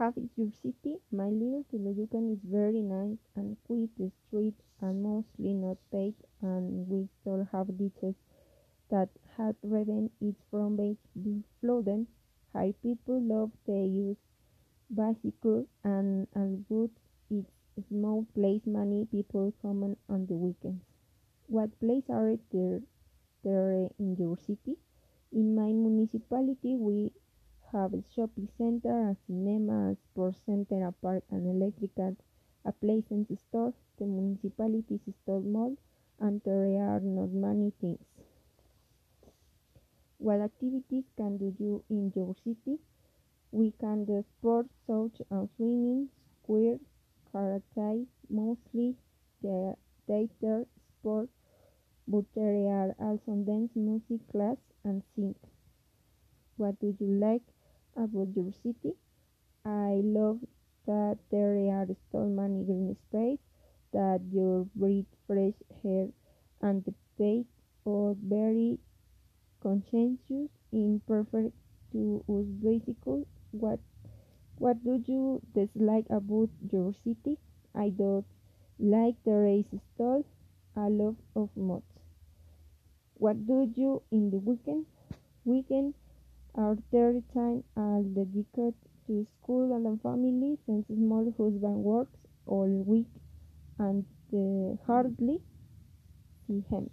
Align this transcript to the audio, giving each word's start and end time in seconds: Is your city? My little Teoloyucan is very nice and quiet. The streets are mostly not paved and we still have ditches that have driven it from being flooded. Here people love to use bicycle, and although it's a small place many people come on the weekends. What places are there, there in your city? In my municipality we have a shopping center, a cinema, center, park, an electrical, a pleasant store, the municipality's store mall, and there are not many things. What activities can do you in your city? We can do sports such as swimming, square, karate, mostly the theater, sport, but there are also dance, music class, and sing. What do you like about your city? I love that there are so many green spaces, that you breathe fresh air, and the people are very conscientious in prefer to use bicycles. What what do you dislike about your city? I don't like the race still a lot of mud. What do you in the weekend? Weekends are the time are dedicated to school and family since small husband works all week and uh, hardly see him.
Is 0.00 0.30
your 0.36 0.52
city? 0.62 1.00
My 1.10 1.26
little 1.26 1.64
Teoloyucan 1.72 2.32
is 2.32 2.38
very 2.44 2.82
nice 2.82 3.18
and 3.34 3.56
quiet. 3.66 3.90
The 3.98 4.12
streets 4.28 4.62
are 4.80 4.92
mostly 4.92 5.52
not 5.52 5.76
paved 5.90 6.22
and 6.40 6.88
we 6.88 7.08
still 7.20 7.48
have 7.50 7.76
ditches 7.76 8.14
that 8.90 9.08
have 9.36 9.56
driven 9.60 10.08
it 10.20 10.36
from 10.52 10.76
being 10.76 11.42
flooded. 11.60 12.06
Here 12.54 12.72
people 12.80 13.20
love 13.20 13.50
to 13.66 13.72
use 13.72 14.16
bicycle, 14.88 15.66
and 15.82 16.28
although 16.36 16.90
it's 17.28 17.50
a 17.76 17.82
small 17.88 18.24
place 18.36 18.62
many 18.66 19.04
people 19.06 19.52
come 19.60 19.96
on 20.08 20.26
the 20.26 20.34
weekends. 20.34 20.84
What 21.48 21.76
places 21.80 22.08
are 22.10 22.36
there, 22.52 22.82
there 23.42 23.88
in 23.98 24.14
your 24.16 24.36
city? 24.38 24.76
In 25.32 25.56
my 25.56 25.72
municipality 25.72 26.76
we 26.76 27.10
have 27.72 27.92
a 27.92 28.02
shopping 28.16 28.48
center, 28.56 29.10
a 29.10 29.16
cinema, 29.26 29.87
center, 30.32 30.92
park, 31.02 31.24
an 31.30 31.46
electrical, 31.46 32.16
a 32.64 32.72
pleasant 32.72 33.28
store, 33.38 33.72
the 33.98 34.06
municipality's 34.06 35.00
store 35.22 35.40
mall, 35.40 35.76
and 36.20 36.40
there 36.44 36.80
are 36.82 37.00
not 37.00 37.30
many 37.30 37.70
things. 37.80 38.04
What 40.18 40.40
activities 40.40 41.04
can 41.16 41.38
do 41.38 41.54
you 41.58 41.84
in 41.88 42.12
your 42.14 42.34
city? 42.44 42.78
We 43.52 43.72
can 43.80 44.04
do 44.04 44.22
sports 44.22 44.70
such 44.86 45.20
as 45.30 45.48
swimming, 45.56 46.10
square, 46.42 46.78
karate, 47.32 48.06
mostly 48.28 48.96
the 49.42 49.76
theater, 50.06 50.66
sport, 50.88 51.30
but 52.08 52.24
there 52.34 52.68
are 52.68 52.94
also 52.98 53.36
dance, 53.44 53.76
music 53.76 54.20
class, 54.30 54.58
and 54.84 55.02
sing. 55.14 55.34
What 56.56 56.78
do 56.80 56.94
you 57.00 57.06
like 57.06 57.42
about 57.96 58.36
your 58.36 58.52
city? 58.52 58.94
I 59.68 60.00
love 60.02 60.40
that 60.86 61.18
there 61.30 61.54
are 61.70 61.86
so 62.10 62.24
many 62.24 62.64
green 62.64 62.96
spaces, 62.96 63.38
that 63.92 64.22
you 64.32 64.70
breathe 64.74 65.04
fresh 65.26 65.52
air, 65.84 66.08
and 66.62 66.82
the 66.86 66.94
people 67.18 67.44
are 67.84 68.16
very 68.16 68.78
conscientious 69.62 70.48
in 70.72 71.02
prefer 71.06 71.52
to 71.92 72.24
use 72.26 72.48
bicycles. 72.64 73.26
What 73.50 73.80
what 74.56 74.82
do 74.82 75.02
you 75.04 75.42
dislike 75.54 76.06
about 76.08 76.48
your 76.72 76.94
city? 77.04 77.36
I 77.74 77.90
don't 77.90 78.24
like 78.78 79.22
the 79.24 79.32
race 79.32 79.74
still 79.92 80.24
a 80.76 80.88
lot 80.88 81.16
of 81.36 81.50
mud. 81.54 81.82
What 83.14 83.46
do 83.46 83.70
you 83.76 84.00
in 84.10 84.30
the 84.30 84.38
weekend? 84.38 84.86
Weekends 85.44 85.96
are 86.58 86.76
the 86.92 87.22
time 87.32 87.64
are 87.76 88.02
dedicated 88.02 88.74
to 89.06 89.26
school 89.36 89.72
and 89.76 90.02
family 90.02 90.58
since 90.66 90.86
small 90.88 91.24
husband 91.38 91.82
works 91.92 92.20
all 92.46 92.68
week 92.92 93.08
and 93.78 94.06
uh, 94.34 94.76
hardly 94.86 95.40
see 96.46 96.64
him. 96.70 96.90